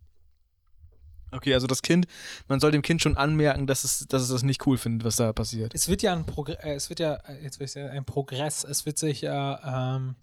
[1.31, 2.07] Okay, also das Kind,
[2.47, 5.17] man soll dem Kind schon anmerken, dass es, dass es das nicht cool findet, was
[5.17, 5.75] da passiert.
[5.75, 8.05] Es wird ja ein Progress, äh, es wird ja, äh, jetzt will ich sagen, ein
[8.05, 10.15] Progress, es wird sich ja, ähm,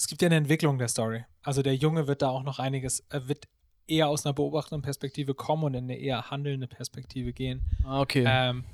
[0.00, 1.26] es gibt ja eine Entwicklung der Story.
[1.42, 3.46] Also der Junge wird da auch noch einiges, äh, wird
[3.86, 7.60] eher aus einer beobachtenden Perspektive kommen und in eine eher handelnde Perspektive gehen.
[7.84, 8.24] Ah, okay.
[8.26, 8.64] Ähm,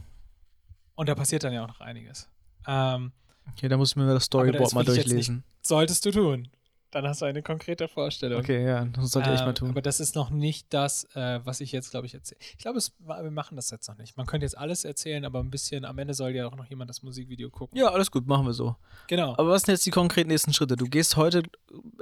[0.95, 2.29] und da passiert dann ja auch noch einiges.
[2.69, 3.11] Ähm,
[3.51, 5.43] okay, da muss ich mir das Storyboard das mal durchlesen.
[5.63, 6.49] solltest du tun.
[6.97, 8.41] Dann hast du eine konkrete Vorstellung.
[8.41, 9.69] Okay, ja, das sollte ich echt Ähm, mal tun.
[9.69, 12.39] Aber das ist noch nicht das, äh, was ich jetzt, glaube ich, erzähle.
[12.41, 14.17] Ich glaube, wir machen das jetzt noch nicht.
[14.17, 16.89] Man könnte jetzt alles erzählen, aber ein bisschen, am Ende soll ja auch noch jemand
[16.89, 17.77] das Musikvideo gucken.
[17.79, 18.77] Ja, alles gut, machen wir so.
[19.09, 19.33] Genau.
[19.37, 20.77] Aber was sind jetzt die konkreten nächsten Schritte?
[20.77, 21.43] Du gehst heute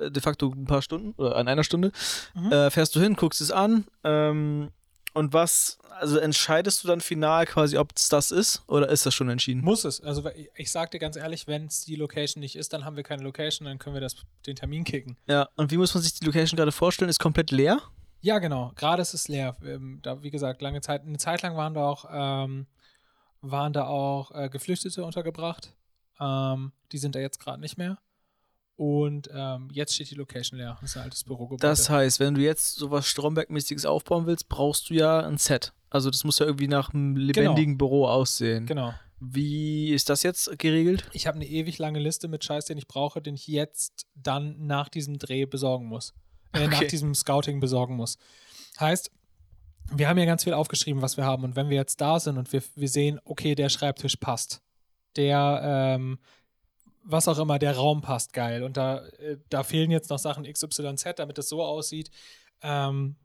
[0.01, 1.91] äh, de facto ein paar Stunden oder an einer Stunde,
[2.35, 2.53] Mhm.
[2.53, 4.71] äh, fährst du hin, guckst es an ähm,
[5.15, 9.15] und was, also entscheidest du dann final quasi, ob es das ist oder ist das
[9.15, 9.63] schon entschieden?
[9.63, 10.01] Muss es.
[10.01, 13.05] Also ich sag dir ganz ehrlich, wenn es die Location nicht ist, dann haben wir
[13.05, 15.17] keine Location, dann können wir das, den Termin kicken.
[15.27, 17.09] Ja, und wie muss man sich die Location gerade vorstellen?
[17.09, 17.81] Ist komplett leer?
[18.21, 18.73] Ja, genau.
[18.75, 19.57] Gerade ist es leer.
[19.63, 22.67] Ähm, da, wie gesagt, lange Zeit, eine Zeit lang waren da auch, ähm,
[23.43, 25.75] waren da auch äh, Geflüchtete untergebracht.
[26.19, 27.99] Ähm, die sind da jetzt gerade nicht mehr.
[28.77, 30.77] Und ähm, jetzt steht die Location leer.
[30.81, 31.61] Das ist ein altes Bürogebäude.
[31.61, 35.73] Das heißt, wenn du jetzt sowas Stromberg-mäßiges aufbauen willst, brauchst du ja ein Set.
[35.91, 38.67] Also das muss ja irgendwie nach einem lebendigen Büro aussehen.
[38.67, 38.93] genau.
[39.27, 41.09] Wie ist das jetzt geregelt?
[41.13, 44.67] Ich habe eine ewig lange Liste mit Scheiß, den ich brauche, den ich jetzt dann
[44.67, 46.13] nach diesem Dreh besorgen muss.
[46.53, 46.89] Äh, Nach Okay.
[46.89, 48.19] diesem Scouting besorgen muss.
[48.79, 49.11] Heißt,
[49.93, 51.45] wir haben ja ganz viel aufgeschrieben, was wir haben.
[51.45, 54.61] Und wenn wir jetzt da sind und wir, wir sehen, okay, der Schreibtisch passt,
[55.17, 56.19] der, ähm,
[57.05, 58.63] was auch immer, der Raum passt geil.
[58.63, 62.11] Und da, äh, da fehlen jetzt noch Sachen XYZ, damit es so aussieht,
[62.63, 63.17] ähm,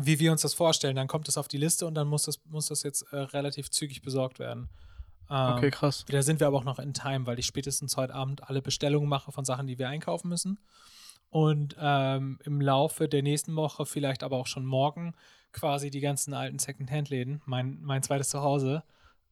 [0.00, 0.96] wie wir uns das vorstellen.
[0.96, 3.70] Dann kommt es auf die Liste und dann muss das, muss das jetzt äh, relativ
[3.70, 4.68] zügig besorgt werden.
[5.28, 6.04] Ähm, Okay, krass.
[6.08, 9.08] da sind wir aber auch noch in Time, weil ich spätestens heute Abend alle Bestellungen
[9.08, 10.58] mache von Sachen, die wir einkaufen müssen.
[11.28, 15.14] Und ähm, im Laufe der nächsten Woche, vielleicht aber auch schon morgen,
[15.52, 18.82] quasi die ganzen alten Second-Hand-Läden, mein, mein zweites Zuhause,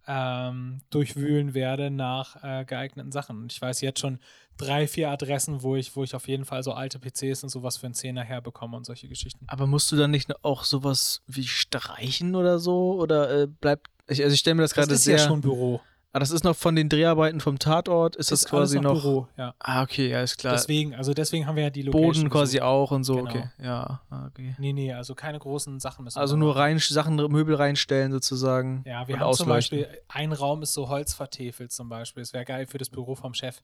[0.08, 3.42] ähm, durchwühlen werde nach äh, geeigneten Sachen.
[3.42, 4.18] Und ich weiß jetzt schon
[4.56, 7.76] drei, vier Adressen, wo ich, wo ich auf jeden Fall so alte PCs und sowas
[7.76, 9.44] für einen Zehner herbekomme und solche Geschichten.
[9.46, 12.94] Aber musst du dann nicht auch sowas wie streichen oder so?
[13.00, 13.88] Oder äh, bleibt.
[14.08, 15.18] Ich, also ich stelle mir das gerade Das ist sehr.
[15.18, 15.80] ja schon Büro.
[16.12, 18.16] Ah, das ist noch von den Dreharbeiten vom Tatort.
[18.16, 18.94] Ist das alles quasi noch.
[19.02, 19.54] Büro, ja.
[19.58, 20.54] Ah, okay, ja, ist klar.
[20.54, 22.12] Deswegen, also deswegen haben wir ja die Location.
[22.14, 22.62] Boden quasi gesucht.
[22.68, 23.16] auch und so.
[23.16, 23.30] Genau.
[23.30, 24.54] Okay, ja, ah, okay.
[24.58, 28.82] Nee, nee, also keine großen Sachen müssen Also nur rein Sachen, Möbel reinstellen sozusagen.
[28.86, 29.48] Ja, wir haben zum.
[29.48, 32.22] Beispiel, ein Raum ist so holzvertefelt zum Beispiel.
[32.22, 33.62] Es wäre geil für das Büro vom Chef.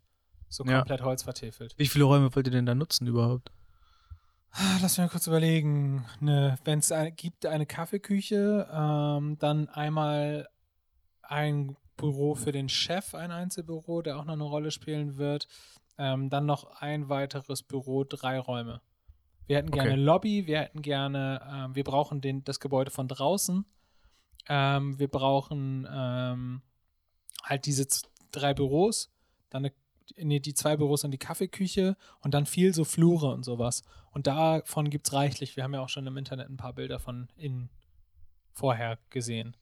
[0.49, 0.79] So Ja.
[0.79, 1.75] komplett holzvertefelt.
[1.77, 3.51] Wie viele Räume wollt ihr denn da nutzen überhaupt?
[4.53, 6.05] Ah, Lass mich mal kurz überlegen.
[6.21, 10.49] Ne, Wenn es eine, gibt, eine Kaffeeküche, ähm, dann einmal
[11.23, 15.49] ein Büro für den Chef, ein Einzelbüro, der auch noch eine Rolle spielen wird.
[15.97, 18.81] Ähm, dann noch ein weiteres Büro, drei Räume.
[19.47, 20.01] Wir hätten gerne Okay.
[20.01, 23.65] Lobby, wir hätten gerne, ähm, wir brauchen den, das Gebäude von draußen.
[24.49, 26.63] Ähm, wir brauchen ähm,
[27.43, 27.87] halt diese
[28.33, 29.13] drei Büros,
[29.51, 29.75] dann eine
[30.17, 33.83] nee, die zwei Büros und die Kaffeeküche und dann viel so Flure und sowas.
[34.11, 35.57] Und davon gibt es reichlich.
[35.57, 37.71] Wir haben ja auch schon im Internet ein paar Bilder von innen
[38.53, 39.57] vorher gesehen.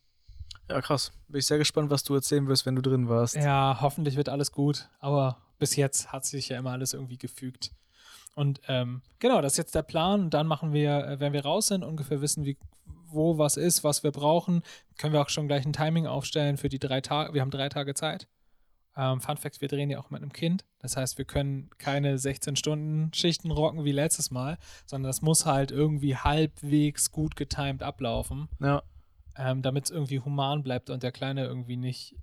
[0.72, 1.12] Ja, krass.
[1.28, 3.34] Bin ich sehr gespannt, was du erzählen wirst, wenn du drin warst.
[3.36, 4.88] Ja, hoffentlich wird alles gut.
[5.00, 7.72] Aber bis jetzt hat sich ja immer alles irgendwie gefügt.
[8.34, 10.22] Und ähm, genau, das ist jetzt der Plan.
[10.22, 12.56] Und dann machen wir, äh, wenn wir raus sind, ungefähr wissen, wie,
[13.06, 14.62] wo was ist, was wir brauchen,
[14.96, 17.34] können wir auch schon gleich ein Timing aufstellen für die drei Tage.
[17.34, 18.26] Wir haben drei Tage Zeit.
[18.96, 20.64] Ähm, Fun Fact: Wir drehen ja auch mit einem Kind.
[20.78, 26.16] Das heißt, wir können keine 16-Stunden-Schichten rocken wie letztes Mal, sondern das muss halt irgendwie
[26.16, 28.82] halbwegs gut getimed ablaufen, Ja.
[29.36, 32.16] Ähm, damit es irgendwie human bleibt und der Kleine irgendwie nicht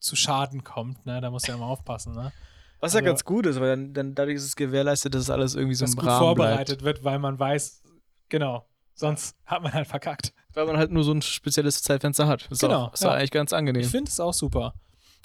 [0.00, 1.04] zu Schaden kommt.
[1.06, 1.20] Ne?
[1.20, 2.14] Da muss er immer aufpassen.
[2.14, 2.32] Ne?
[2.80, 5.30] Was ja Also- ganz gut ist, weil dann, dann dadurch ist es gewährleistet, dass es
[5.30, 7.82] alles irgendwie so Dass im gut Rahmen vorbereitet wird, weil man weiß,
[8.28, 10.32] genau, sonst hat man halt verkackt.
[10.32, 10.56] bleibt.
[10.56, 12.46] Weil man halt nur so ein spezielles Zeitfenster hat.
[12.50, 13.12] Ist Genau, Auch, ist ja.
[13.12, 13.82] eigentlich ganz angenehm.
[13.82, 14.74] Ich finde es auch super.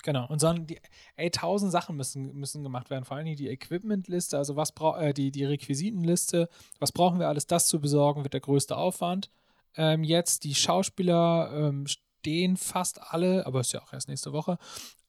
[0.04, 0.26] Genau.
[0.28, 0.80] Und dann die,
[1.16, 3.06] ey, tausend Sachen müssen, müssen gemacht werden.
[3.06, 7.46] Vor allem die Equipmentliste, also was braucht äh, die, die Requisitenliste, was brauchen wir alles,
[7.46, 9.30] das zu besorgen, wird der größte Aufwand.
[9.76, 14.58] Ähm, jetzt die Schauspieler ähm, stehen fast alle, aber ist ja auch erst nächste Woche.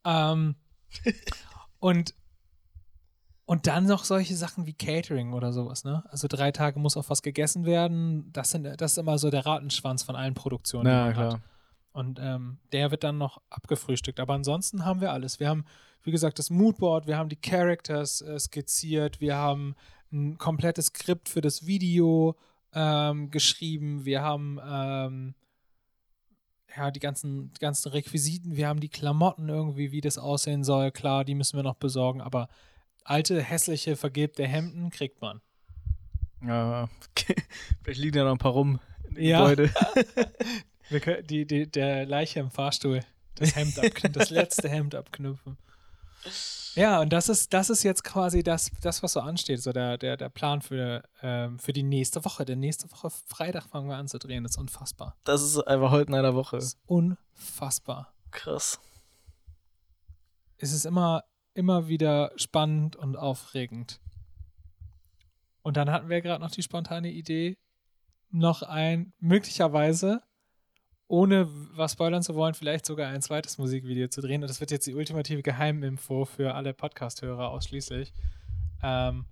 [0.04, 0.56] Ähm,
[1.78, 2.14] und
[3.44, 6.04] und dann noch solche Sachen wie Catering oder sowas, ne?
[6.08, 8.32] Also drei Tage muss auf was gegessen werden.
[8.32, 10.84] Das, sind, das ist immer so der Ratenschwanz von allen Produktionen.
[10.84, 11.32] die ja, man klar.
[11.34, 11.40] Hat.
[11.92, 14.20] Und ähm, der wird dann noch abgefrühstückt.
[14.20, 15.40] Aber ansonsten haben wir alles.
[15.40, 15.64] Wir haben,
[16.02, 19.74] wie gesagt, das Moodboard, wir haben die Characters äh, skizziert, wir haben
[20.12, 22.36] ein komplettes Skript für das Video
[22.74, 25.34] ähm, geschrieben, wir haben ähm,
[26.76, 30.90] ja, die ganzen, die ganzen Requisiten, wir haben die Klamotten irgendwie, wie das aussehen soll.
[30.90, 32.48] Klar, die müssen wir noch besorgen, aber
[33.04, 35.40] alte, hässliche, vergilbte Hemden kriegt man.
[36.44, 36.88] Ja,
[37.82, 39.40] vielleicht liegen ja noch ein paar rum im Ja.
[39.40, 39.72] Gebäude.
[40.88, 43.00] Wir können die, die, der Leiche im Fahrstuhl
[43.36, 45.56] das Hemd abknüpfen, das letzte Hemd abknüpfen.
[46.74, 49.98] Ja, und das ist, das ist jetzt quasi das, das was so ansteht, so der,
[49.98, 52.44] der, der Plan für, ähm, für die nächste Woche.
[52.44, 54.42] Der nächste Woche Freitag fangen wir an zu drehen.
[54.42, 55.16] Das ist unfassbar.
[55.24, 56.56] Das ist einfach heute in einer Woche.
[56.56, 58.14] Das ist unfassbar.
[58.30, 58.80] Krass.
[60.56, 64.00] Es ist immer, immer wieder spannend und aufregend.
[65.62, 67.58] Und dann hatten wir gerade noch die spontane Idee,
[68.30, 70.22] noch ein, möglicherweise,
[71.12, 71.46] ohne
[71.76, 74.40] was spoilern zu wollen, vielleicht sogar ein zweites Musikvideo zu drehen.
[74.42, 78.14] Und das wird jetzt die ultimative Geheiminfo für alle Podcast-Hörer ausschließlich.
[78.82, 79.26] Ähm,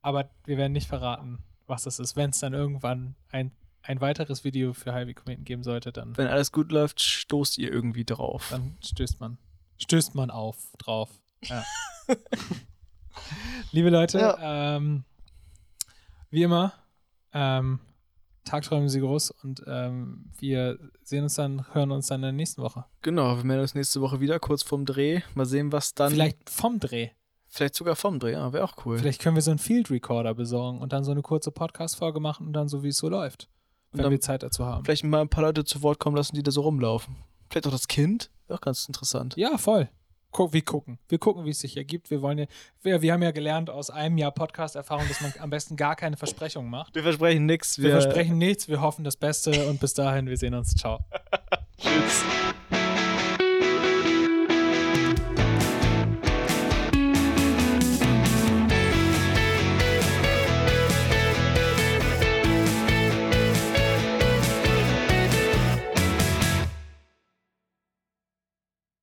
[0.00, 2.16] aber wir werden nicht verraten, was das ist.
[2.16, 6.28] Wenn es dann irgendwann ein, ein weiteres Video für Highway Kometen geben sollte, dann, Wenn
[6.28, 8.48] alles gut läuft, stoßt ihr irgendwie drauf.
[8.50, 9.36] dann stößt man,
[9.76, 11.10] stößt man auf drauf.
[11.42, 11.64] Ja.
[13.72, 14.76] Liebe Leute, Ja.
[14.76, 15.04] ähm,
[16.30, 16.72] wie immer,
[17.34, 17.78] ähm,
[18.44, 22.62] Tagträumen Sie groß und ähm, wir sehen uns dann, hören uns dann in der nächsten
[22.62, 22.84] Woche.
[23.02, 25.22] Genau, wir melden uns nächste Woche wieder, kurz vorm Dreh.
[25.34, 26.12] Mal sehen, was dann.
[26.12, 27.10] Vielleicht vom Dreh.
[27.48, 28.98] vielleicht sogar vom Dreh, ja, wäre auch cool.
[28.98, 32.46] Vielleicht können wir so einen Field Recorder besorgen und dann so eine kurze Podcast-Folge machen
[32.46, 33.48] und dann so, wie es so läuft.
[33.92, 34.84] Und Wenn dann wir Zeit dazu haben.
[34.84, 37.16] Vielleicht mal ein paar Leute zu Wort kommen lassen, die da so rumlaufen.
[37.48, 38.30] Vielleicht auch das Kind.
[38.48, 39.36] Wäre auch ganz interessant.
[39.36, 39.88] Ja, voll.
[40.34, 40.98] Guck, wir gucken.
[41.08, 42.10] Wir gucken, wie es sich ergibt.
[42.10, 42.46] Wir wollen ja,
[42.82, 46.16] wir, wir haben ja gelernt aus einem Jahr Podcast-Erfahrung, dass man am besten gar keine
[46.16, 46.92] Versprechungen macht.
[46.96, 47.78] Wir versprechen nichts.
[47.78, 50.74] Wir versprechen nichts, wir hoffen das Beste und bis dahin, wir sehen uns.
[50.74, 50.98] Ciao.